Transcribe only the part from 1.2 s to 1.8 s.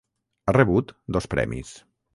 premis.